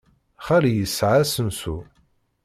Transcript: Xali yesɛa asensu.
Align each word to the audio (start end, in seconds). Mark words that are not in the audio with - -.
Xali 0.45 0.71
yesɛa 0.73 1.17
asensu. 1.23 1.77